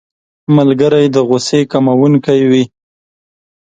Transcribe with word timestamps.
ملګری 0.57 1.05
د 1.15 1.17
غوسې 1.27 1.59
کمونکی 1.71 2.41
وي 2.49 2.63